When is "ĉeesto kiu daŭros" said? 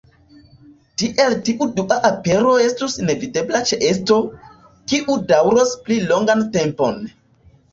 3.73-5.75